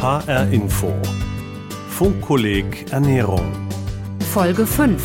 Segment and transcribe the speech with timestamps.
[0.00, 0.94] HR Info.
[1.88, 3.52] Funkkolleg Ernährung.
[4.32, 5.02] Folge 5.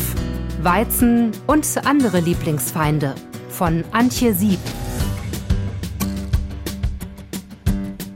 [0.62, 3.16] Weizen und andere Lieblingsfeinde
[3.48, 4.60] von Antje Sieb.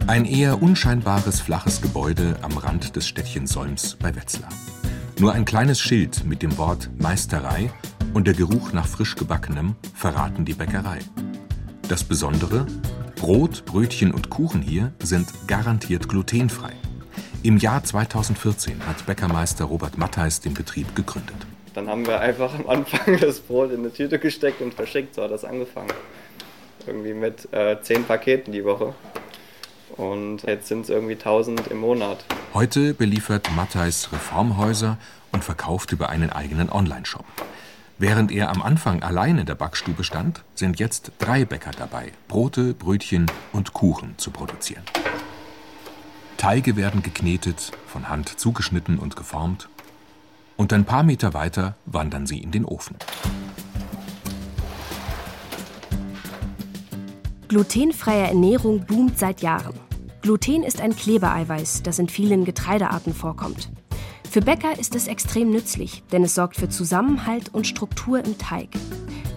[0.07, 4.51] Ein eher unscheinbares flaches Gebäude am Rand des Städtchens Solms bei Wetzlar.
[5.19, 7.73] Nur ein kleines Schild mit dem Wort Meisterei
[8.15, 11.01] und der Geruch nach frisch gebackenem verraten die Bäckerei.
[11.89, 12.67] Das Besondere,
[13.19, 16.73] Brot, Brötchen und Kuchen hier sind garantiert glutenfrei.
[17.43, 21.35] Im Jahr 2014 hat Bäckermeister Robert Mattheis den Betrieb gegründet.
[21.75, 25.17] Dann haben wir einfach am Anfang das Brot in eine Tüte gesteckt und verschickt.
[25.17, 25.93] So hat das angefangen.
[26.87, 28.95] Irgendwie mit äh, zehn Paketen die Woche.
[29.97, 32.25] Und jetzt sind es irgendwie 1000 im Monat.
[32.55, 34.97] Heute beliefert Matthijs Reformhäuser
[35.33, 37.25] und verkauft über einen eigenen Online-Shop.
[38.01, 42.73] Während er am Anfang allein in der Backstube stand, sind jetzt drei Bäcker dabei, Brote,
[42.73, 44.85] Brötchen und Kuchen zu produzieren.
[46.37, 49.69] Teige werden geknetet, von Hand zugeschnitten und geformt.
[50.57, 52.97] Und ein paar Meter weiter wandern sie in den Ofen.
[57.49, 59.75] Glutenfreie Ernährung boomt seit Jahren.
[60.23, 63.71] Gluten ist ein Klebeeiweiß, das in vielen Getreidearten vorkommt.
[64.31, 68.69] Für Bäcker ist es extrem nützlich, denn es sorgt für Zusammenhalt und Struktur im Teig.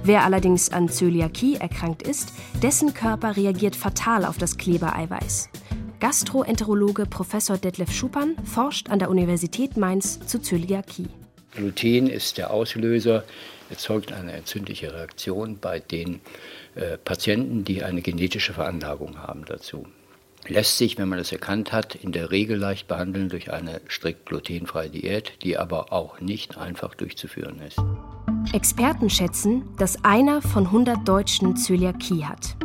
[0.03, 5.49] Wer allerdings an Zöliakie erkrankt ist, dessen Körper reagiert fatal auf das Klebeeiweiß.
[6.01, 11.07] Gastroenterologe Professor Detlef Schuppan forscht an der Universität Mainz zu Zöliakie.
[11.51, 13.23] Gluten ist der Auslöser,
[13.69, 16.19] erzeugt eine entzündliche Reaktion bei den
[16.75, 19.85] äh, Patienten, die eine genetische Veranlagung haben dazu
[20.47, 24.25] lässt sich, wenn man das erkannt hat, in der Regel leicht behandeln durch eine strikt
[24.25, 27.77] glutenfreie Diät, die aber auch nicht einfach durchzuführen ist.
[28.53, 32.55] Experten schätzen, dass einer von 100 Deutschen Zöliakie hat.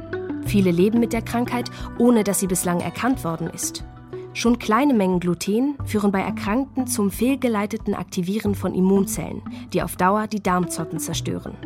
[0.47, 3.85] Viele leben mit der Krankheit, ohne dass sie bislang erkannt worden ist.
[4.33, 9.43] Schon kleine Mengen Gluten führen bei Erkrankten zum fehlgeleiteten Aktivieren von Immunzellen,
[9.73, 11.57] die auf Dauer die Darmzotten zerstören.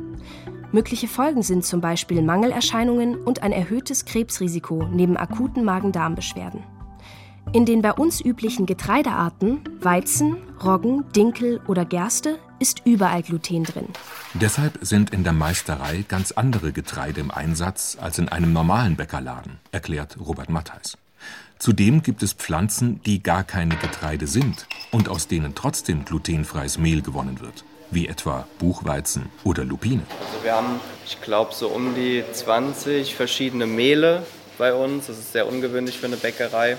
[0.73, 6.63] Mögliche Folgen sind zum Beispiel Mangelerscheinungen und ein erhöhtes Krebsrisiko neben akuten Magen-Darm-Beschwerden.
[7.53, 13.89] In den bei uns üblichen Getreidearten Weizen, Roggen, Dinkel oder Gerste ist überall Gluten drin.
[14.35, 19.59] Deshalb sind in der Meisterei ganz andere Getreide im Einsatz als in einem normalen Bäckerladen,
[19.73, 20.97] erklärt Robert Mattheis.
[21.59, 27.03] Zudem gibt es Pflanzen, die gar keine Getreide sind und aus denen trotzdem glutenfreies Mehl
[27.03, 30.03] gewonnen wird wie etwa Buchweizen oder Lupine.
[30.21, 34.23] Also wir haben, ich glaube, so um die 20 verschiedene Mehle
[34.59, 35.07] bei uns.
[35.07, 36.77] Das ist sehr ungewöhnlich für eine Bäckerei,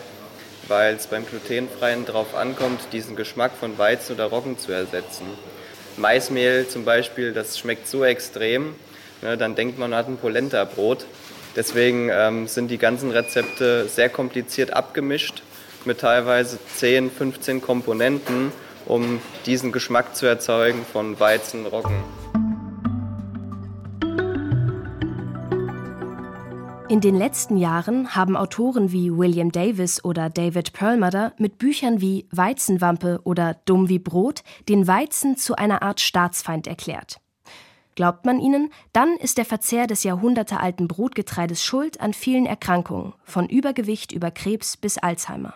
[0.68, 5.26] weil es beim glutenfreien darauf ankommt, diesen Geschmack von Weizen oder Roggen zu ersetzen.
[5.98, 8.76] Maismehl zum Beispiel, das schmeckt so extrem,
[9.22, 11.06] ne, dann denkt man, man hat ein Polenta-Brot.
[11.56, 15.42] Deswegen ähm, sind die ganzen Rezepte sehr kompliziert abgemischt
[15.84, 18.54] mit teilweise 10, 15 Komponenten
[18.86, 22.04] um diesen Geschmack zu erzeugen von Weizen, Roggen.
[26.92, 32.28] In den letzten Jahren haben Autoren wie William Davis oder David Perlmutter mit Büchern wie
[32.32, 37.22] Weizenwampe oder Dumm wie Brot den Weizen zu einer Art Staatsfeind erklärt.
[37.96, 43.48] Glaubt man ihnen, dann ist der Verzehr des jahrhundertealten Brotgetreides schuld an vielen Erkrankungen, von
[43.48, 45.54] Übergewicht über Krebs bis Alzheimer.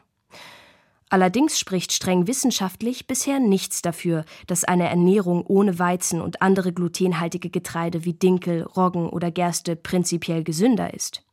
[1.10, 7.50] Allerdings spricht streng wissenschaftlich bisher nichts dafür, dass eine Ernährung ohne Weizen und andere glutenhaltige
[7.50, 11.24] Getreide wie Dinkel, Roggen oder Gerste prinzipiell gesünder ist.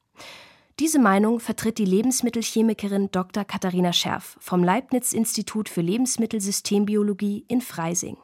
[0.79, 3.45] Diese Meinung vertritt die Lebensmittelchemikerin Dr.
[3.45, 8.17] Katharina Scherf vom Leibniz-Institut für Lebensmittelsystembiologie in Freising.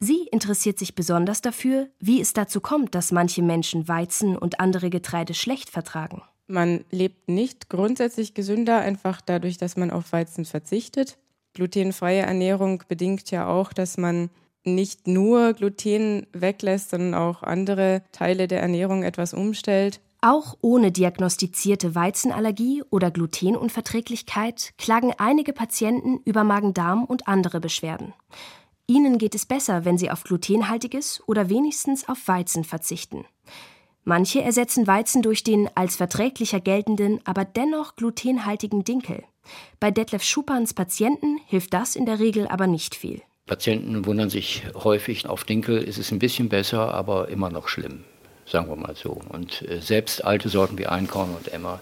[0.00, 4.90] Sie interessiert sich besonders dafür, wie es dazu kommt, dass manche Menschen Weizen und andere
[4.90, 6.22] Getreide schlecht vertragen.
[6.46, 11.18] Man lebt nicht grundsätzlich gesünder, einfach dadurch, dass man auf Weizen verzichtet.
[11.54, 14.30] Glutenfreie Ernährung bedingt ja auch, dass man
[14.64, 20.00] nicht nur Gluten weglässt, sondern auch andere Teile der Ernährung etwas umstellt.
[20.20, 28.14] Auch ohne diagnostizierte Weizenallergie oder Glutenunverträglichkeit klagen einige Patienten über Magen-Darm und andere Beschwerden.
[28.86, 33.26] Ihnen geht es besser, wenn sie auf glutenhaltiges oder wenigstens auf Weizen verzichten.
[34.04, 39.24] Manche ersetzen Weizen durch den als verträglicher geltenden, aber dennoch glutenhaltigen Dinkel.
[39.80, 43.22] Bei Detlef Schuppans Patienten hilft das in der Regel aber nicht viel.
[43.46, 48.04] Patienten wundern sich häufig, auf Dinkel ist es ein bisschen besser, aber immer noch schlimm,
[48.46, 49.20] sagen wir mal so.
[49.28, 51.80] Und äh, selbst alte Sorten wie Einkorn und Emmer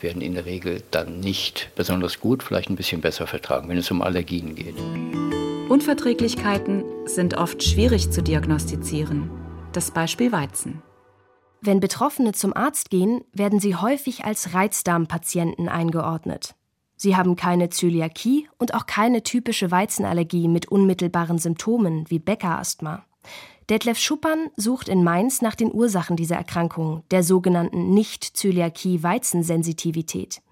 [0.00, 3.90] werden in der Regel dann nicht besonders gut, vielleicht ein bisschen besser vertragen, wenn es
[3.90, 4.76] um Allergien geht.
[5.68, 9.30] Unverträglichkeiten sind oft schwierig zu diagnostizieren.
[9.72, 10.82] Das Beispiel Weizen.
[11.66, 16.54] Wenn Betroffene zum Arzt gehen, werden sie häufig als Reizdarmpatienten eingeordnet.
[16.94, 23.06] Sie haben keine Zöliakie und auch keine typische Weizenallergie mit unmittelbaren Symptomen wie Bäckerasthma.
[23.70, 30.42] Detlef Schuppern sucht in Mainz nach den Ursachen dieser Erkrankung, der sogenannten Nicht-Zöliakie-Weizensensitivität.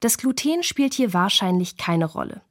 [0.00, 2.42] Das Gluten spielt hier wahrscheinlich keine Rolle.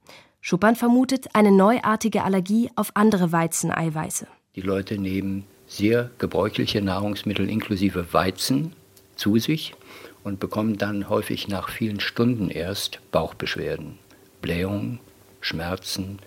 [0.42, 4.26] Schuppern vermutet eine neuartige Allergie auf andere Weizeneiweiße.
[4.56, 8.74] Die Leute nehmen sehr gebräuchliche Nahrungsmittel inklusive Weizen
[9.16, 9.76] zu sich
[10.24, 14.00] und bekommen dann häufig nach vielen Stunden erst Bauchbeschwerden,
[14.42, 15.00] Blähungen,
[15.42, 16.20] Schmerzen,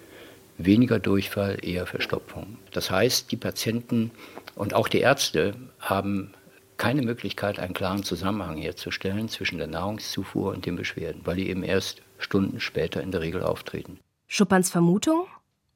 [0.59, 2.57] weniger Durchfall, eher Verstopfung.
[2.71, 4.13] Das heißt, die Patienten
[4.55, 6.33] und auch die Ärzte haben
[6.77, 11.65] keine Möglichkeit, einen klaren Zusammenhang herzustellen zwischen der Nahrungszufuhr und den Beschwerden, weil die eben
[11.65, 13.99] erst Stunden später in der Regel auftreten.
[14.29, 15.27] Schupperns Vermutung?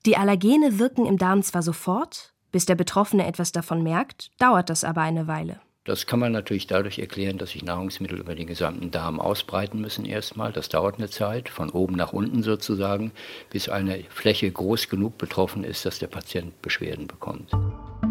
[0.05, 4.82] Die Allergene wirken im Darm zwar sofort, bis der Betroffene etwas davon merkt, dauert das
[4.82, 5.61] aber eine Weile.
[5.85, 10.06] Das kann man natürlich dadurch erklären, dass sich Nahrungsmittel über den gesamten Darm ausbreiten müssen
[10.06, 10.53] erstmal.
[10.53, 13.12] Das dauert eine Zeit, von oben nach unten sozusagen,
[13.50, 17.50] bis eine Fläche groß genug betroffen ist, dass der Patient Beschwerden bekommt.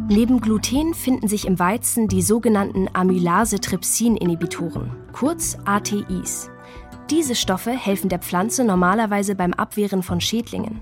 [0.09, 6.51] Neben Gluten finden sich im Weizen die sogenannten Amylase-Trypsin-Inhibitoren, kurz ATIs.
[7.09, 10.81] Diese Stoffe helfen der Pflanze normalerweise beim Abwehren von Schädlingen.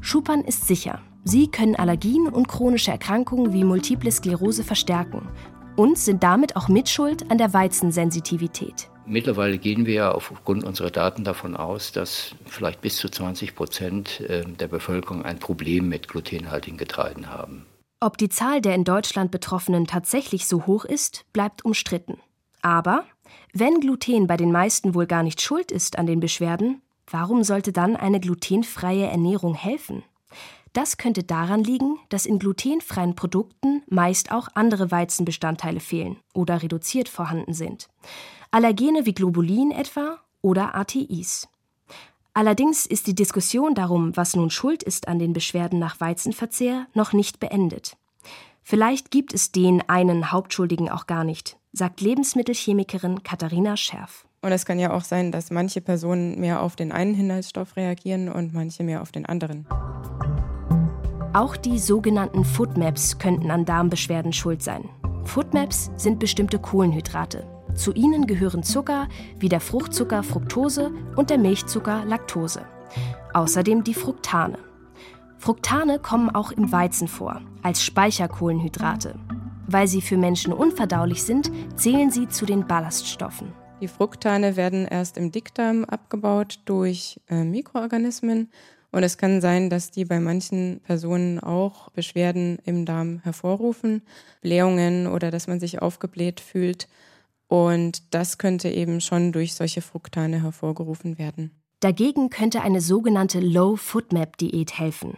[0.00, 5.28] Schupern ist sicher, sie können Allergien und chronische Erkrankungen wie Multiple Sklerose verstärken
[5.76, 8.88] und sind damit auch Mitschuld an der Weizensensitivität.
[9.06, 14.20] Mittlerweile gehen wir ja aufgrund unserer Daten davon aus, dass vielleicht bis zu 20 Prozent
[14.20, 17.64] äh, der Bevölkerung ein Problem mit glutenhaltigen Getreiden haben.
[18.00, 22.18] Ob die Zahl der in Deutschland Betroffenen tatsächlich so hoch ist, bleibt umstritten.
[22.60, 23.04] Aber
[23.52, 27.72] wenn Gluten bei den meisten wohl gar nicht schuld ist an den Beschwerden, warum sollte
[27.72, 30.02] dann eine glutenfreie Ernährung helfen?
[30.78, 37.08] Das könnte daran liegen, dass in glutenfreien Produkten meist auch andere Weizenbestandteile fehlen oder reduziert
[37.08, 37.88] vorhanden sind.
[38.52, 41.48] Allergene wie Globulin etwa oder ATIs.
[42.32, 47.12] Allerdings ist die Diskussion darum, was nun schuld ist an den Beschwerden nach Weizenverzehr, noch
[47.12, 47.96] nicht beendet.
[48.62, 54.28] Vielleicht gibt es den einen Hauptschuldigen auch gar nicht, sagt Lebensmittelchemikerin Katharina Scherf.
[54.42, 58.28] Und es kann ja auch sein, dass manche Personen mehr auf den einen Inhaltsstoff reagieren
[58.28, 59.66] und manche mehr auf den anderen.
[61.38, 64.88] Auch die sogenannten Foodmaps könnten an Darmbeschwerden schuld sein.
[65.22, 67.46] Foodmaps sind bestimmte Kohlenhydrate.
[67.76, 69.06] Zu ihnen gehören Zucker
[69.38, 72.62] wie der Fruchtzucker Fructose und der Milchzucker Laktose.
[73.34, 74.58] Außerdem die Fructane.
[75.38, 79.14] Fructane kommen auch im Weizen vor, als Speicherkohlenhydrate.
[79.68, 83.52] Weil sie für Menschen unverdaulich sind, zählen sie zu den Ballaststoffen.
[83.80, 88.50] Die Fructane werden erst im Dickdarm abgebaut durch äh, Mikroorganismen
[88.90, 94.02] und es kann sein, dass die bei manchen Personen auch Beschwerden im Darm hervorrufen,
[94.40, 96.88] Blähungen oder dass man sich aufgebläht fühlt.
[97.48, 101.50] Und das könnte eben schon durch solche Fructane hervorgerufen werden.
[101.80, 105.16] Dagegen könnte eine sogenannte Low-Foodmap-Diät helfen.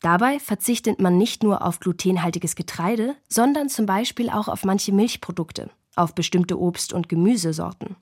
[0.00, 5.70] Dabei verzichtet man nicht nur auf glutenhaltiges Getreide, sondern zum Beispiel auch auf manche Milchprodukte,
[5.94, 7.96] auf bestimmte Obst- und Gemüsesorten.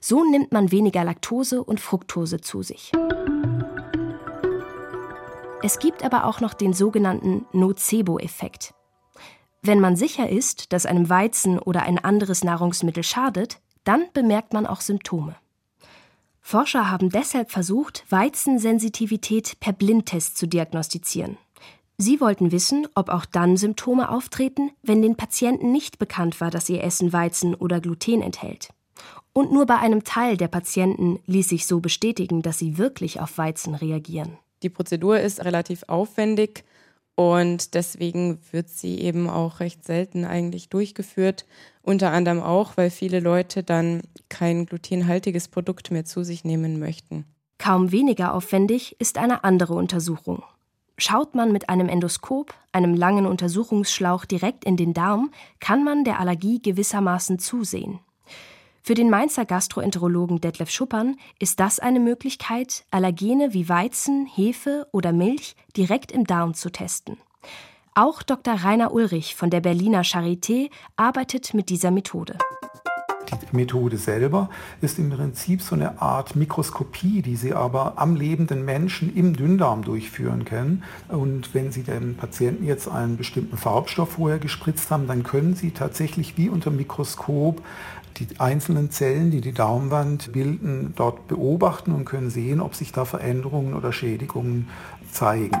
[0.00, 2.92] So nimmt man weniger Laktose und Fructose zu sich.
[5.64, 8.74] Es gibt aber auch noch den sogenannten Nocebo-Effekt.
[9.62, 14.66] Wenn man sicher ist, dass einem Weizen oder ein anderes Nahrungsmittel schadet, dann bemerkt man
[14.66, 15.36] auch Symptome.
[16.42, 21.38] Forscher haben deshalb versucht, Weizensensitivität per Blindtest zu diagnostizieren.
[21.96, 26.68] Sie wollten wissen, ob auch dann Symptome auftreten, wenn den Patienten nicht bekannt war, dass
[26.68, 28.68] ihr Essen Weizen oder Gluten enthält.
[29.32, 33.38] Und nur bei einem Teil der Patienten ließ sich so bestätigen, dass sie wirklich auf
[33.38, 34.36] Weizen reagieren.
[34.64, 36.64] Die Prozedur ist relativ aufwendig
[37.16, 41.44] und deswegen wird sie eben auch recht selten eigentlich durchgeführt.
[41.82, 47.26] Unter anderem auch, weil viele Leute dann kein glutenhaltiges Produkt mehr zu sich nehmen möchten.
[47.58, 50.42] Kaum weniger aufwendig ist eine andere Untersuchung.
[50.96, 55.30] Schaut man mit einem Endoskop, einem langen Untersuchungsschlauch direkt in den Darm,
[55.60, 57.98] kann man der Allergie gewissermaßen zusehen.
[58.86, 65.10] Für den Mainzer Gastroenterologen Detlef Schuppern ist das eine Möglichkeit, Allergene wie Weizen, Hefe oder
[65.10, 67.16] Milch direkt im Darm zu testen.
[67.94, 68.52] Auch Dr.
[68.52, 72.36] Rainer Ulrich von der Berliner Charité arbeitet mit dieser Methode.
[73.50, 74.50] Die Methode selber
[74.80, 79.82] ist im Prinzip so eine Art Mikroskopie, die Sie aber am lebenden Menschen im Dünndarm
[79.82, 80.82] durchführen können.
[81.08, 85.70] Und wenn Sie dem Patienten jetzt einen bestimmten Farbstoff vorher gespritzt haben, dann können Sie
[85.70, 87.62] tatsächlich wie unter Mikroskop
[88.16, 93.04] die einzelnen Zellen, die die Darmwand bilden, dort beobachten und können sehen, ob sich da
[93.04, 94.68] Veränderungen oder Schädigungen
[95.10, 95.56] zeigen.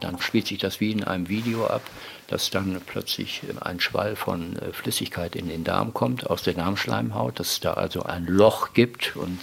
[0.00, 1.82] Dann spielt sich das wie in einem Video ab,
[2.26, 7.38] dass dann plötzlich ein Schwall von äh, Flüssigkeit in den Darm kommt, aus der Darmschleimhaut,
[7.38, 9.40] dass es da also ein Loch gibt und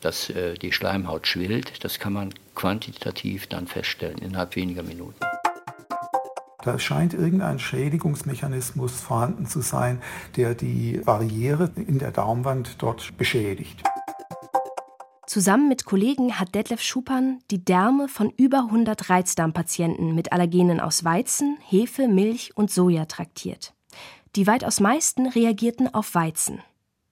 [0.00, 1.84] dass äh, die Schleimhaut schwillt.
[1.84, 5.31] Das kann man quantitativ dann feststellen innerhalb weniger Minuten.
[6.62, 10.00] Da scheint irgendein Schädigungsmechanismus vorhanden zu sein,
[10.36, 13.82] der die Barriere in der Darmwand dort beschädigt.
[15.26, 21.04] Zusammen mit Kollegen hat Detlef Schuppan die Därme von über 100 Reizdarmpatienten mit Allergenen aus
[21.04, 23.72] Weizen, Hefe, Milch und Soja traktiert.
[24.36, 26.60] Die weitaus meisten reagierten auf Weizen.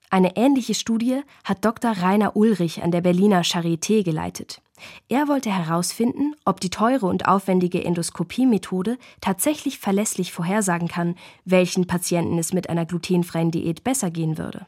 [0.09, 1.91] Eine ähnliche Studie hat Dr.
[1.91, 4.61] Rainer Ulrich an der Berliner Charité geleitet.
[5.09, 12.37] Er wollte herausfinden, ob die teure und aufwendige Endoskopiemethode tatsächlich verlässlich vorhersagen kann, welchen Patienten
[12.37, 14.65] es mit einer glutenfreien Diät besser gehen würde.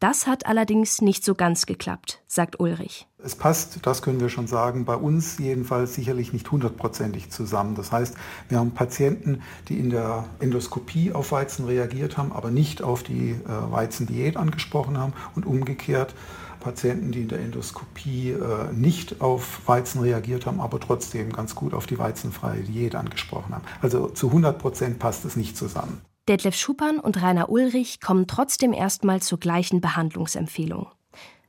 [0.00, 3.08] Das hat allerdings nicht so ganz geklappt, sagt Ulrich.
[3.20, 7.74] Es passt, das können wir schon sagen, bei uns jedenfalls sicherlich nicht hundertprozentig zusammen.
[7.74, 8.14] Das heißt,
[8.48, 13.30] wir haben Patienten, die in der Endoskopie auf Weizen reagiert haben, aber nicht auf die
[13.30, 16.14] äh, Weizendiät angesprochen haben und umgekehrt
[16.60, 21.74] Patienten, die in der Endoskopie äh, nicht auf Weizen reagiert haben, aber trotzdem ganz gut
[21.74, 23.64] auf die weizenfreie Diät angesprochen haben.
[23.80, 26.00] Also zu 100 Prozent passt es nicht zusammen.
[26.28, 30.88] Detlef Schuppan und Rainer Ulrich kommen trotzdem erstmal zur gleichen Behandlungsempfehlung.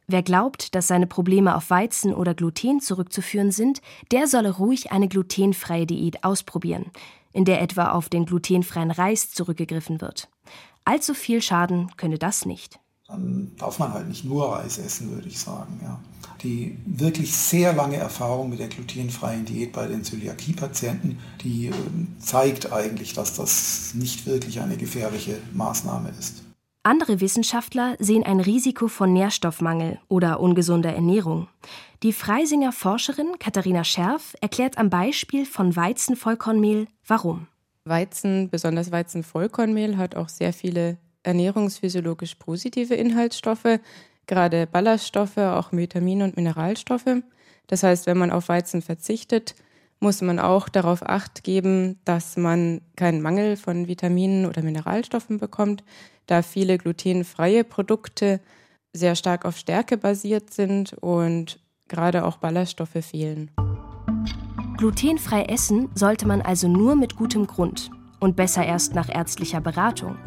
[0.08, 5.08] Wer glaubt, dass seine Probleme auf Weizen oder Gluten zurückzuführen sind, der solle ruhig eine
[5.08, 6.86] glutenfreie Diät ausprobieren,
[7.32, 10.30] in der etwa auf den glutenfreien Reis zurückgegriffen wird.
[10.84, 12.80] Allzu viel Schaden könne das nicht.
[13.10, 15.80] Dann darf man halt nicht nur Reis essen, würde ich sagen.
[15.84, 16.00] Ja
[16.44, 21.74] die wirklich sehr lange Erfahrung mit der glutenfreien Diät bei den Zöliakie-Patienten, die äh,
[22.20, 26.44] zeigt eigentlich, dass das nicht wirklich eine gefährliche Maßnahme ist.
[26.84, 31.48] Andere Wissenschaftler sehen ein Risiko von Nährstoffmangel oder ungesunder Ernährung.
[32.04, 37.48] Die Freisinger Forscherin Katharina Scherf erklärt am Beispiel von Weizenvollkornmehl, warum.
[37.84, 43.80] Weizen, besonders Weizenvollkornmehl, hat auch sehr viele ernährungsphysiologisch positive Inhaltsstoffe,
[44.28, 47.24] gerade Ballaststoffe, auch Vitamine und Mineralstoffe.
[47.68, 49.56] Das heißt, wenn man auf Weizen verzichtet,
[50.00, 55.84] muss man auch darauf acht geben, dass man keinen Mangel von Vitaminen oder Mineralstoffen bekommt,
[56.26, 58.40] da viele glutenfreie Produkte
[58.94, 63.52] sehr stark auf Stärke basiert sind und gerade auch Ballaststoffe fehlen.
[64.78, 70.18] Glutenfrei essen sollte man also nur mit gutem Grund und besser erst nach ärztlicher Beratung.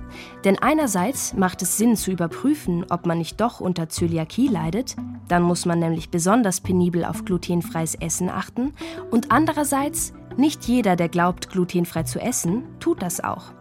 [0.45, 4.97] Denn einerseits macht es Sinn zu überprüfen, ob man nicht doch unter Zöliakie leidet,
[5.29, 8.73] dann muss man nämlich besonders penibel auf glutenfreies Essen achten,
[9.11, 13.53] und andererseits, nicht jeder, der glaubt, glutenfrei zu essen, tut das auch.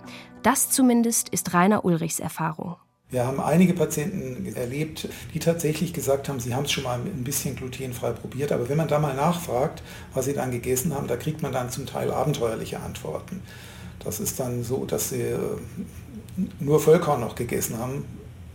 [0.43, 2.77] Das zumindest ist Rainer Ulrichs Erfahrung.
[3.11, 7.25] Wir haben einige Patienten erlebt, die tatsächlich gesagt haben, sie haben es schon mal ein
[7.25, 9.83] bisschen glutenfrei probiert, aber wenn man da mal nachfragt,
[10.13, 13.41] was sie dann gegessen haben, da kriegt man dann zum Teil abenteuerliche Antworten.
[14.03, 15.37] Das ist dann so, dass sie äh,
[16.59, 18.05] nur Vollkorn noch gegessen haben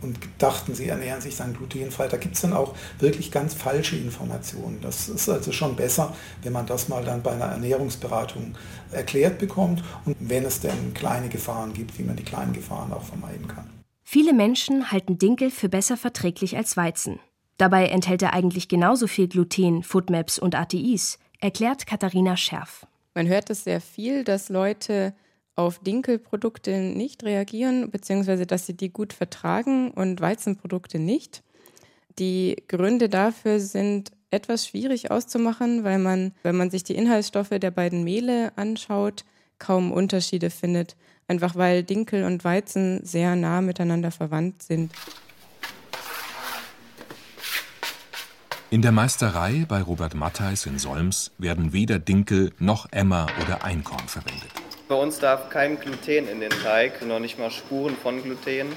[0.01, 2.07] und dachten, sie ernähren sich dann glutenfrei.
[2.07, 4.79] Da gibt es dann auch wirklich ganz falsche Informationen.
[4.81, 6.13] Das ist also schon besser,
[6.43, 8.55] wenn man das mal dann bei einer Ernährungsberatung
[8.91, 13.03] erklärt bekommt und wenn es denn kleine Gefahren gibt, wie man die kleinen Gefahren auch
[13.03, 13.69] vermeiden kann.
[14.03, 17.19] Viele Menschen halten Dinkel für besser verträglich als Weizen.
[17.57, 22.85] Dabei enthält er eigentlich genauso viel Gluten, Foodmaps und ATIs, erklärt Katharina Scherf.
[23.15, 25.13] Man hört es sehr viel, dass Leute
[25.57, 31.43] auf Dinkelprodukte nicht reagieren, beziehungsweise dass sie die gut vertragen und Weizenprodukte nicht.
[32.19, 37.71] Die Gründe dafür sind etwas schwierig auszumachen, weil man, wenn man sich die Inhaltsstoffe der
[37.71, 39.25] beiden Mehle anschaut,
[39.57, 40.95] kaum Unterschiede findet.
[41.27, 44.91] Einfach weil Dinkel und Weizen sehr nah miteinander verwandt sind.
[48.69, 54.07] In der Meisterei bei Robert Mattheis in Solms werden weder Dinkel noch Emmer oder Einkorn
[54.07, 54.56] verwendet.
[54.87, 58.71] Bei uns darf kein Gluten in den Teig, noch nicht mal Spuren von Gluten,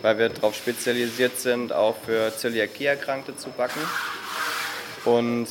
[0.00, 3.80] weil wir darauf spezialisiert sind, auch für Zöliakie-Erkrankte zu backen.
[5.04, 5.48] Und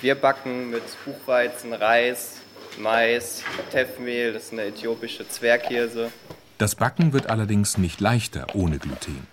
[0.00, 2.36] wir backen mit Buchweizen, Reis,
[2.78, 6.10] Mais, Teffmehl, das ist eine äthiopische Zwerghirse.
[6.56, 9.26] Das Backen wird allerdings nicht leichter ohne Gluten.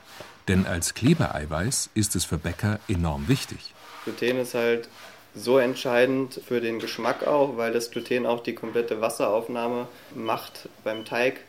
[0.50, 3.74] Denn als Klebereiweiß ist es für Bäcker enorm wichtig.
[4.04, 4.90] Gluten ist halt
[5.33, 11.05] so entscheidend für den Geschmack auch, weil das Gluten auch die komplette Wasseraufnahme macht beim
[11.05, 11.41] Teig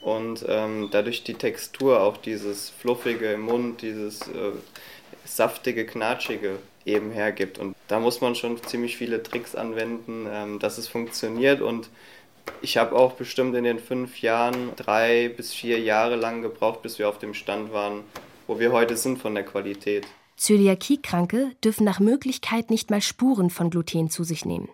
[0.00, 4.52] und ähm, dadurch die Textur, auch dieses fluffige im Mund, dieses äh,
[5.24, 7.58] saftige, knatschige eben hergibt.
[7.58, 11.60] Und da muss man schon ziemlich viele Tricks anwenden, ähm, dass es funktioniert.
[11.60, 11.90] Und
[12.62, 16.98] ich habe auch bestimmt in den fünf Jahren drei bis vier Jahre lang gebraucht, bis
[16.98, 18.04] wir auf dem Stand waren,
[18.46, 20.06] wo wir heute sind von der Qualität.
[20.38, 24.68] Zöliakiekranke dürfen nach Möglichkeit nicht mal Spuren von Gluten zu sich nehmen.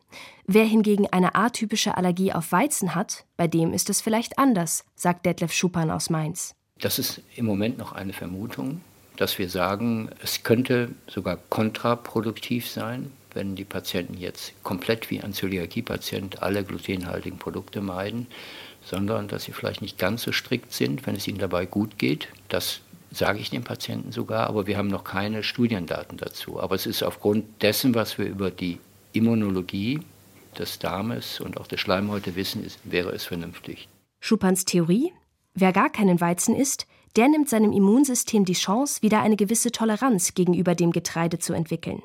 [0.46, 5.24] Wer hingegen eine atypische Allergie auf Weizen hat, bei dem ist es vielleicht anders, sagt
[5.24, 6.54] Detlef Schuppan aus Mainz.
[6.78, 8.82] Das ist im Moment noch eine Vermutung,
[9.16, 15.32] dass wir sagen, es könnte sogar kontraproduktiv sein, wenn die Patienten jetzt komplett wie ein
[15.32, 18.26] Zöliakie-Patient alle glutenhaltigen Produkte meiden,
[18.84, 22.28] sondern dass sie vielleicht nicht ganz so strikt sind, wenn es ihnen dabei gut geht.
[22.48, 22.80] Das
[23.14, 26.60] sage ich den Patienten sogar, aber wir haben noch keine Studiendaten dazu.
[26.60, 28.78] Aber es ist aufgrund dessen, was wir über die
[29.12, 30.00] Immunologie
[30.58, 33.88] des Darmes und auch der Schleimhäute wissen, ist, wäre es vernünftig.
[34.20, 35.12] Schupans Theorie?
[35.54, 40.34] Wer gar keinen Weizen isst, der nimmt seinem Immunsystem die Chance, wieder eine gewisse Toleranz
[40.34, 42.02] gegenüber dem Getreide zu entwickeln.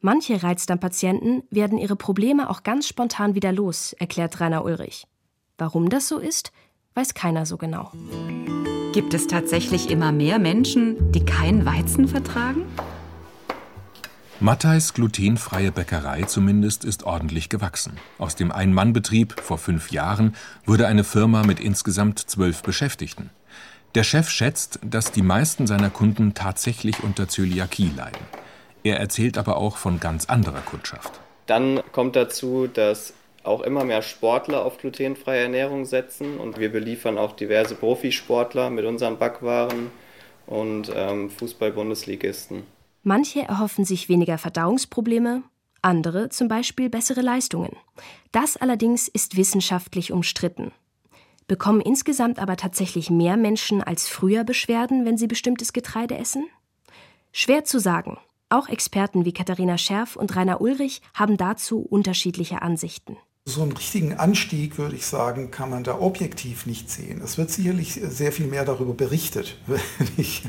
[0.00, 5.06] Manche Reizdarmpatienten werden ihre Probleme auch ganz spontan wieder los, erklärt Rainer Ulrich.
[5.58, 6.50] Warum das so ist,
[6.94, 7.92] weiß keiner so genau.
[8.92, 12.66] Gibt es tatsächlich immer mehr Menschen, die keinen Weizen vertragen?
[14.38, 17.96] Mattheis glutenfreie Bäckerei zumindest ist ordentlich gewachsen.
[18.18, 23.30] Aus dem Ein-Mann-Betrieb vor fünf Jahren wurde eine Firma mit insgesamt zwölf Beschäftigten.
[23.94, 28.26] Der Chef schätzt, dass die meisten seiner Kunden tatsächlich unter Zöliakie leiden.
[28.84, 31.20] Er erzählt aber auch von ganz anderer Kundschaft.
[31.46, 37.18] Dann kommt dazu, dass auch immer mehr Sportler auf glutenfreie Ernährung setzen und wir beliefern
[37.18, 39.90] auch diverse Profisportler mit unseren Backwaren
[40.46, 42.64] und ähm, Fußball-Bundesligisten.
[43.02, 45.42] Manche erhoffen sich weniger Verdauungsprobleme,
[45.82, 47.76] andere zum Beispiel bessere Leistungen.
[48.30, 50.72] Das allerdings ist wissenschaftlich umstritten.
[51.48, 56.46] Bekommen insgesamt aber tatsächlich mehr Menschen als früher Beschwerden, wenn sie bestimmtes Getreide essen?
[57.32, 58.18] Schwer zu sagen.
[58.48, 63.16] Auch Experten wie Katharina Scherf und Rainer Ulrich haben dazu unterschiedliche Ansichten.
[63.44, 67.20] So einen richtigen Anstieg, würde ich sagen, kann man da objektiv nicht sehen.
[67.24, 69.82] Es wird sicherlich sehr viel mehr darüber berichtet, würde
[70.16, 70.44] ich,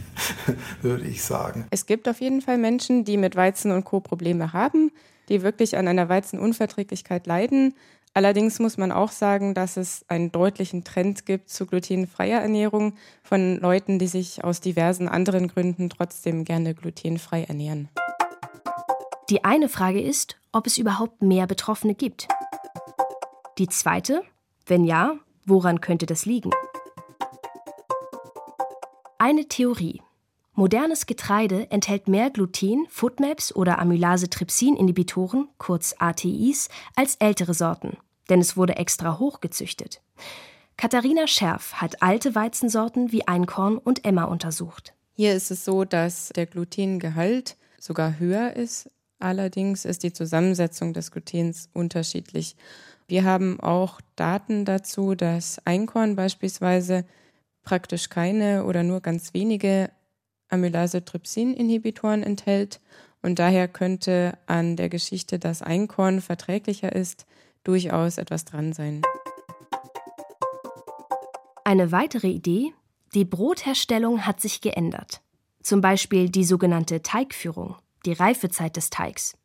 [0.84, 1.66] würde ich sagen.
[1.72, 4.00] Es gibt auf jeden Fall Menschen, die mit Weizen und Co.
[4.00, 4.92] Probleme haben,
[5.28, 7.74] die wirklich an einer Weizenunverträglichkeit leiden.
[8.14, 13.60] Allerdings muss man auch sagen, dass es einen deutlichen Trend gibt zu glutenfreier Ernährung von
[13.60, 17.90] Leuten, die sich aus diversen anderen Gründen trotzdem gerne glutenfrei ernähren.
[19.32, 22.28] Die eine Frage ist, ob es überhaupt mehr Betroffene gibt.
[23.60, 24.24] Die zweite,
[24.66, 26.50] wenn ja, woran könnte das liegen?
[29.20, 30.02] Eine Theorie.
[30.54, 37.98] Modernes Getreide enthält mehr Gluten, Foodmaps oder Amylase-Trypsin-Inhibitoren, kurz ATIs, als ältere Sorten,
[38.30, 40.02] denn es wurde extra hochgezüchtet.
[40.76, 44.96] Katharina Scherf hat alte Weizensorten wie Einkorn und Emma untersucht.
[45.14, 48.90] Hier ist es so, dass der Glutengehalt sogar höher ist.
[49.20, 52.56] Allerdings ist die Zusammensetzung des Glutens unterschiedlich.
[53.08, 57.06] Wir haben auch Daten dazu, dass Einkorn beispielsweise
[57.64, 59.90] praktisch keine oder nur ganz wenige
[60.50, 62.80] Amylase-Trypsin-Inhibitoren enthält
[63.22, 67.26] und daher könnte an der Geschichte, dass Einkorn verträglicher ist,
[67.64, 69.02] durchaus etwas dran sein.
[71.64, 72.74] Eine weitere Idee,
[73.14, 75.22] die Brotherstellung hat sich geändert.
[75.62, 79.38] Zum Beispiel die sogenannte Teigführung, die Reifezeit des Teigs.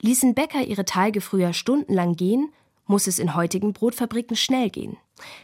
[0.00, 2.52] Ließen Bäcker ihre Teige früher stundenlang gehen,
[2.86, 4.96] muss es in heutigen Brotfabriken schnell gehen.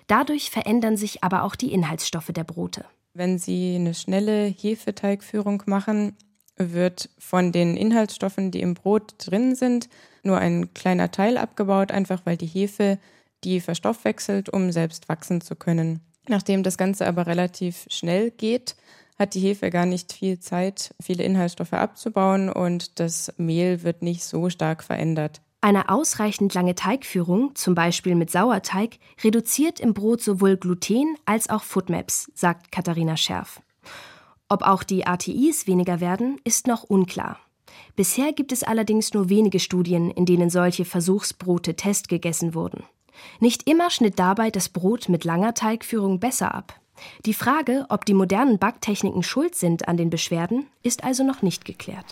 [0.07, 2.85] Dadurch verändern sich aber auch die Inhaltsstoffe der Brote.
[3.15, 6.17] Wenn Sie eine schnelle Hefeteigführung machen,
[6.57, 9.89] wird von den Inhaltsstoffen, die im Brot drin sind,
[10.23, 12.99] nur ein kleiner Teil abgebaut, einfach weil die Hefe
[13.43, 16.01] die verstoffwechselt, um selbst wachsen zu können.
[16.29, 18.77] Nachdem das Ganze aber relativ schnell geht,
[19.19, 24.25] hat die Hefe gar nicht viel Zeit, viele Inhaltsstoffe abzubauen und das Mehl wird nicht
[24.25, 25.41] so stark verändert.
[25.63, 31.65] Eine ausreichend lange Teigführung, zum Beispiel mit Sauerteig, reduziert im Brot sowohl Gluten als auch
[31.65, 33.61] Foodmaps, sagt Katharina Scherf.
[34.49, 37.39] Ob auch die ATIs weniger werden, ist noch unklar.
[37.95, 42.85] Bisher gibt es allerdings nur wenige Studien, in denen solche Versuchsbrote testgegessen wurden.
[43.39, 46.81] Nicht immer schnitt dabei das Brot mit langer Teigführung besser ab.
[47.27, 51.67] Die Frage, ob die modernen Backtechniken schuld sind an den Beschwerden, ist also noch nicht
[51.67, 52.07] geklärt.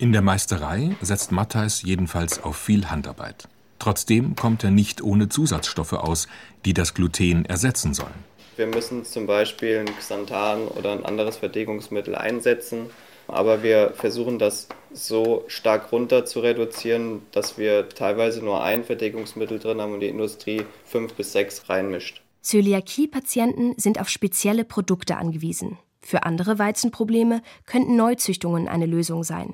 [0.00, 3.48] In der Meisterei setzt Matthijs jedenfalls auf viel Handarbeit.
[3.78, 6.26] Trotzdem kommt er nicht ohne Zusatzstoffe aus,
[6.64, 8.24] die das Gluten ersetzen sollen.
[8.56, 12.86] Wir müssen zum Beispiel ein Xanthan oder ein anderes Verdickungsmittel einsetzen,
[13.28, 19.58] aber wir versuchen das so stark runter zu reduzieren, dass wir teilweise nur ein Verdickungsmittel
[19.58, 22.22] drin haben und die Industrie fünf bis sechs reinmischt.
[22.40, 25.76] Zöliakie-Patienten sind auf spezielle Produkte angewiesen.
[26.00, 29.52] Für andere Weizenprobleme könnten Neuzüchtungen eine Lösung sein.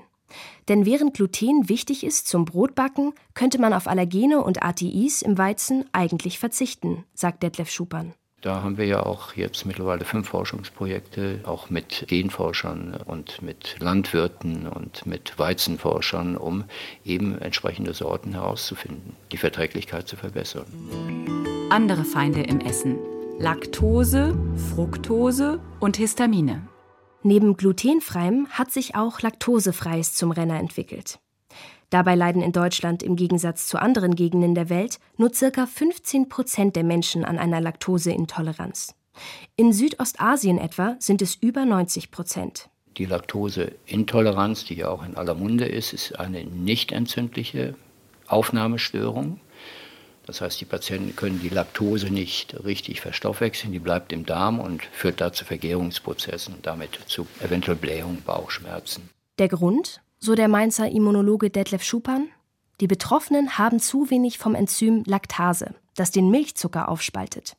[0.68, 5.84] Denn während Gluten wichtig ist zum Brotbacken, könnte man auf Allergene und ATIs im Weizen
[5.92, 8.14] eigentlich verzichten, sagt Detlef Schupern.
[8.42, 14.68] Da haben wir ja auch jetzt mittlerweile fünf Forschungsprojekte, auch mit Genforschern und mit Landwirten
[14.68, 16.64] und mit Weizenforschern, um
[17.04, 20.66] eben entsprechende Sorten herauszufinden, die Verträglichkeit zu verbessern.
[21.70, 22.98] Andere Feinde im Essen.
[23.38, 24.38] Laktose,
[24.70, 26.68] Fructose und Histamine.
[27.26, 31.18] Neben glutenfreiem hat sich auch laktosefreies zum Renner entwickelt.
[31.90, 35.66] Dabei leiden in Deutschland im Gegensatz zu anderen Gegenden der Welt nur ca.
[35.66, 38.94] 15 Prozent der Menschen an einer Laktoseintoleranz.
[39.56, 42.68] In Südostasien etwa sind es über 90 Prozent.
[42.96, 47.74] Die Laktoseintoleranz, die ja auch in aller Munde ist, ist eine nicht entzündliche
[48.28, 49.40] Aufnahmestörung.
[50.26, 54.84] Das heißt, die Patienten können die Laktose nicht richtig verstoffwechseln, die bleibt im Darm und
[54.92, 59.08] führt da zu Vergärungsprozessen und damit zu eventuell Blähungen, Bauchschmerzen.
[59.38, 62.28] Der Grund, so der Mainzer Immunologe Detlef Schupan,
[62.80, 67.56] die Betroffenen haben zu wenig vom Enzym Laktase, das den Milchzucker aufspaltet.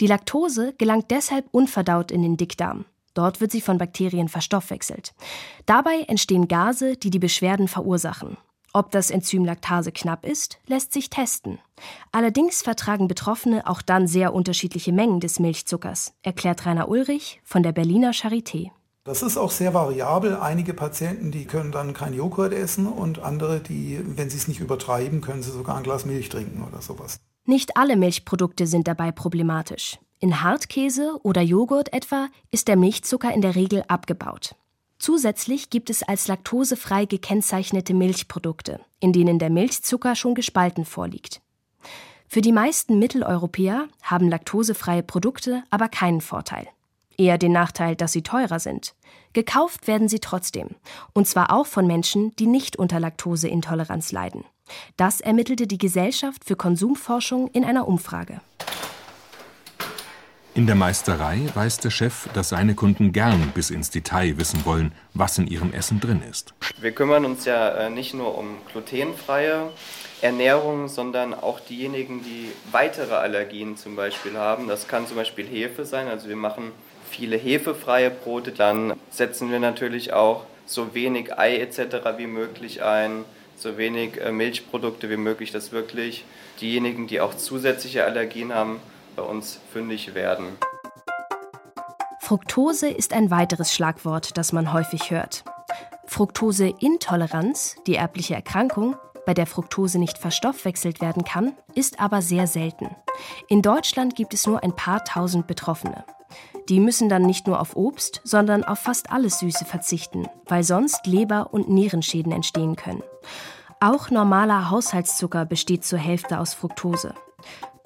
[0.00, 2.84] Die Laktose gelangt deshalb unverdaut in den Dickdarm.
[3.14, 5.12] Dort wird sie von Bakterien verstoffwechselt.
[5.66, 8.36] Dabei entstehen Gase, die die Beschwerden verursachen.
[8.72, 11.58] Ob das Enzym Laktase knapp ist, lässt sich testen.
[12.12, 17.72] Allerdings vertragen Betroffene auch dann sehr unterschiedliche Mengen des Milchzuckers, erklärt Rainer Ulrich von der
[17.72, 18.70] Berliner Charité.
[19.04, 20.36] Das ist auch sehr variabel.
[20.36, 24.60] Einige Patienten, die können dann kein Joghurt essen und andere, die, wenn sie es nicht
[24.60, 27.18] übertreiben, können sie sogar ein Glas Milch trinken oder sowas.
[27.46, 29.98] Nicht alle Milchprodukte sind dabei problematisch.
[30.20, 34.54] In Hartkäse oder Joghurt etwa ist der Milchzucker in der Regel abgebaut.
[34.98, 41.40] Zusätzlich gibt es als laktosefrei gekennzeichnete Milchprodukte, in denen der Milchzucker schon gespalten vorliegt.
[42.26, 46.66] Für die meisten Mitteleuropäer haben laktosefreie Produkte aber keinen Vorteil.
[47.16, 48.94] Eher den Nachteil, dass sie teurer sind.
[49.32, 50.68] Gekauft werden sie trotzdem.
[51.14, 54.44] Und zwar auch von Menschen, die nicht unter Laktoseintoleranz leiden.
[54.96, 58.40] Das ermittelte die Gesellschaft für Konsumforschung in einer Umfrage.
[60.58, 64.90] In der Meisterei weiß der Chef, dass seine Kunden gern bis ins Detail wissen wollen,
[65.14, 66.52] was in ihrem Essen drin ist.
[66.80, 69.70] Wir kümmern uns ja äh, nicht nur um glutenfreie
[70.20, 74.66] Ernährung, sondern auch diejenigen, die weitere Allergien zum Beispiel haben.
[74.66, 76.08] Das kann zum Beispiel Hefe sein.
[76.08, 76.72] Also wir machen
[77.08, 78.50] viele hefefreie Brote.
[78.50, 81.98] Dann setzen wir natürlich auch so wenig Ei etc.
[82.16, 83.24] wie möglich ein,
[83.56, 86.24] so wenig äh, Milchprodukte wie möglich, dass wirklich
[86.60, 88.80] diejenigen, die auch zusätzliche Allergien haben,
[89.18, 90.46] bei uns fündig werden.
[92.20, 95.44] Fructose ist ein weiteres Schlagwort, das man häufig hört.
[96.06, 98.94] Fructoseintoleranz, die erbliche Erkrankung,
[99.26, 102.94] bei der Fructose nicht verstoffwechselt werden kann, ist aber sehr selten.
[103.48, 106.04] In Deutschland gibt es nur ein paar tausend Betroffene.
[106.68, 111.06] Die müssen dann nicht nur auf Obst, sondern auf fast alles Süße verzichten, weil sonst
[111.06, 113.02] Leber- und Nierenschäden entstehen können.
[113.80, 117.14] Auch normaler Haushaltszucker besteht zur Hälfte aus Fructose.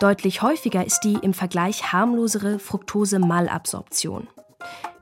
[0.02, 4.26] Deutlich häufiger ist die im Vergleich harmlosere Fructose-Malabsorption.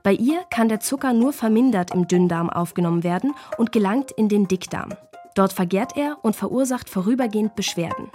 [0.03, 4.47] Bei ihr kann der Zucker nur vermindert im Dünndarm aufgenommen werden und gelangt in den
[4.47, 4.93] Dickdarm.
[5.33, 8.11] Dort vergärt er und verursacht vorübergehend Beschwerden.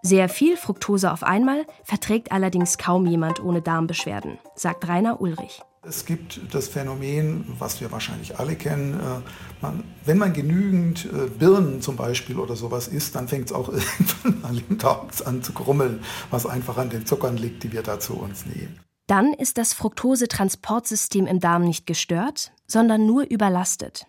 [0.00, 5.60] Sehr viel Fructose auf einmal verträgt allerdings kaum jemand ohne Darmbeschwerden, sagt Rainer Ulrich.
[5.82, 11.26] Es gibt das Phänomen, was wir wahrscheinlich alle kennen, äh, man, wenn man genügend äh,
[11.26, 15.42] Birnen zum Beispiel oder sowas isst, dann fängt es auch irgendwann mal im Darm an
[15.42, 18.78] zu krummeln, was einfach an den Zuckern liegt, die wir da zu uns nehmen.
[19.06, 24.06] Dann ist das Fructose-Transportsystem im Darm nicht gestört, sondern nur überlastet.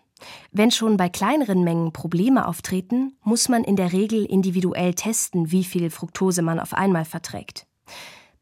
[0.52, 5.64] Wenn schon bei kleineren Mengen Probleme auftreten, muss man in der Regel individuell testen, wie
[5.64, 7.66] viel Fructose man auf einmal verträgt.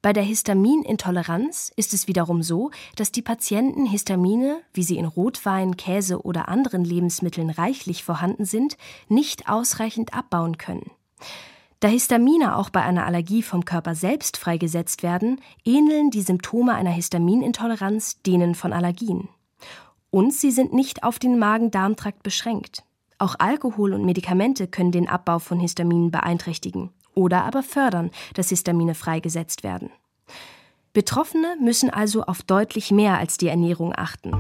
[0.03, 5.77] Bei der Histaminintoleranz ist es wiederum so, dass die Patienten Histamine, wie sie in Rotwein,
[5.77, 10.91] Käse oder anderen Lebensmitteln reichlich vorhanden sind, nicht ausreichend abbauen können.
[11.81, 16.91] Da Histamine auch bei einer Allergie vom Körper selbst freigesetzt werden, ähneln die Symptome einer
[16.91, 19.29] Histaminintoleranz denen von Allergien.
[20.11, 22.85] Und sie sind nicht auf den Magen-Darm-Trakt beschränkt.
[23.19, 28.95] Auch Alkohol und Medikamente können den Abbau von Histaminen beeinträchtigen oder aber fördern, dass Histamine
[28.95, 29.91] freigesetzt werden.
[30.93, 34.33] Betroffene müssen also auf deutlich mehr als die Ernährung achten.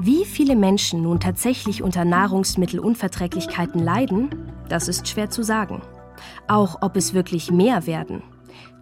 [0.00, 4.30] Wie viele Menschen nun tatsächlich unter Nahrungsmittelunverträglichkeiten leiden,
[4.68, 5.82] das ist schwer zu sagen.
[6.48, 8.22] Auch ob es wirklich mehr werden.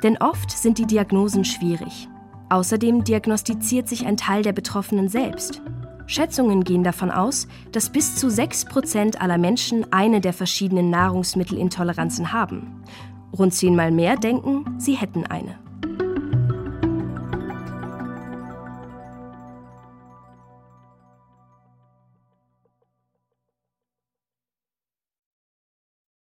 [0.03, 2.09] Denn oft sind die Diagnosen schwierig.
[2.51, 5.61] Außerdem diagnostiziert sich ein Teil der Betroffenen selbst.
[6.07, 12.83] Schätzungen gehen davon aus, dass bis zu 6% aller Menschen eine der verschiedenen Nahrungsmittelintoleranzen haben.
[13.37, 15.64] Rund zehnmal mehr denken, sie hätten eine.